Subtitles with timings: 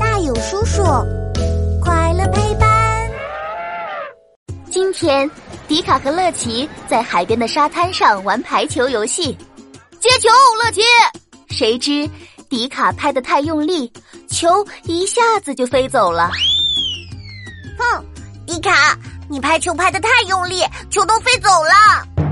[0.00, 0.82] 大有叔叔，
[1.82, 3.10] 快乐陪伴。
[4.70, 5.30] 今天，
[5.66, 9.36] 迪卡和乐奇在海边的沙滩上玩排球游戏。
[10.00, 10.28] 接球，
[10.62, 10.82] 乐奇！
[11.50, 12.08] 谁知
[12.48, 13.92] 迪卡拍的太用力，
[14.28, 16.30] 球一下子就飞走了。
[17.76, 18.04] 哼，
[18.46, 18.96] 迪卡，
[19.28, 22.24] 你拍球拍的太用力，球都飞走了。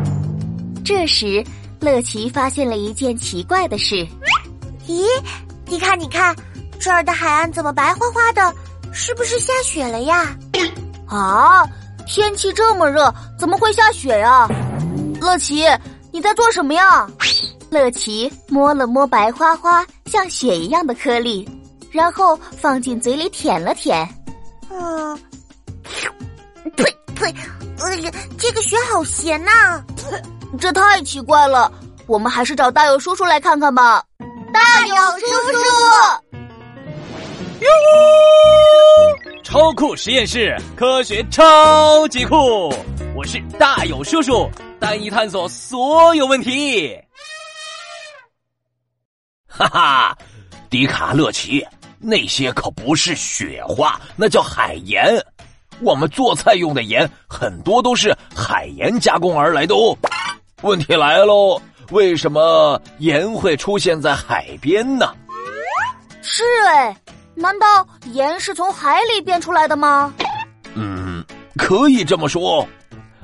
[0.84, 1.44] 这时，
[1.80, 4.06] 乐奇发现了一件奇怪的事。
[4.86, 5.04] 咦，
[5.64, 6.34] 迪卡，你看
[6.76, 8.54] 这儿的海岸怎么白花花的？
[8.92, 10.34] 是不是下雪了呀？
[11.08, 11.64] 啊，
[12.06, 14.48] 天气这么热，怎么会下雪呀？
[15.20, 15.66] 乐奇，
[16.12, 17.06] 你在做什么呀？
[17.70, 21.46] 乐奇摸了摸白花花、像雪一样的颗粒，
[21.90, 24.08] 然后放进嘴里舔了舔。
[24.70, 25.18] 嗯，
[26.76, 27.34] 呸呸，
[27.84, 29.82] 哎呀，这个雪好咸呐！
[30.58, 31.70] 这太奇怪了，
[32.06, 34.02] 我们还是找大友叔叔来看看吧。
[34.54, 35.58] 大友叔叔，
[39.66, 42.72] 超酷实验室，科学超级酷！
[43.16, 46.96] 我是大友叔叔，带你探索所有问题。
[49.48, 50.18] 哈哈，
[50.70, 51.66] 迪卡乐奇，
[51.98, 55.20] 那些可不是雪花，那叫海盐。
[55.80, 59.98] 我们做菜用的盐很多都是海盐加工而来的哦。
[60.62, 65.12] 问题来喽，为什么盐会出现在海边呢？
[66.22, 66.96] 是哎，
[67.38, 70.12] 难道盐是从海里变出来的吗？
[70.74, 71.22] 嗯，
[71.56, 72.66] 可以这么说。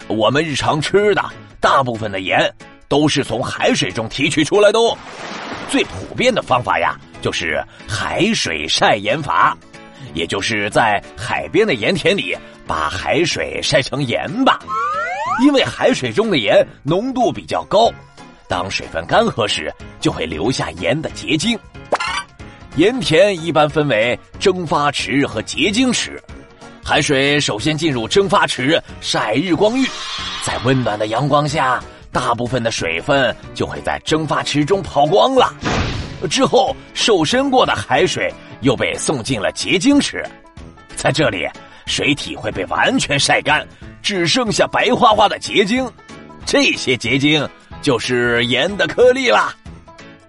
[0.07, 1.25] 我们日常吃的
[1.61, 2.55] 大部分的盐
[2.89, 4.97] 都是从海水中提取出来的哦。
[5.71, 9.57] 最普遍的方法呀，就是海水晒盐法，
[10.13, 14.59] 也就是在海边的盐田里把海水晒成盐巴。
[15.43, 17.91] 因为海水中的盐浓度比较高，
[18.47, 21.59] 当水分干涸时，就会留下盐的结晶。
[22.77, 26.23] 盐田一般分为蒸发池和结晶池。
[26.83, 29.87] 海水首先进入蒸发池晒日光浴，
[30.43, 35.53] 在温暖的阳光下，大部分的水分就会在蒸发池中跑光了。
[36.31, 40.25] 之后，瘦身过的海水又被送进了结晶池，
[40.97, 41.47] 在这里。
[41.85, 43.67] 水体会被完全晒干，
[44.03, 45.87] 只剩下白花花的结晶，
[46.47, 47.47] 这些结晶
[47.83, 49.53] 就是盐的颗粒啦。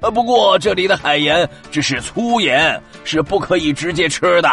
[0.04, 4.50] 呃，不过这里的海盐只是粗盐，是不可以直接吃的，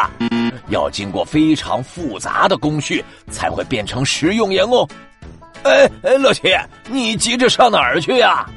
[0.68, 4.88] 要经过非常复杂的工序才会变成食用盐哦。
[5.64, 6.56] 哎哎，乐奇，
[6.88, 8.48] 你急着上哪儿去呀？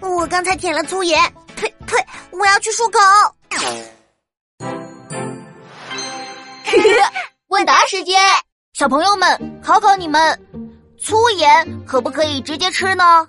[0.00, 1.20] 我刚才舔了粗盐，
[1.56, 1.94] 呸呸，
[2.30, 2.98] 我要去漱口。
[7.48, 8.18] 问答时间，
[8.72, 10.40] 小朋友们，考考你们：
[10.98, 13.28] 粗盐可不可以直接吃呢？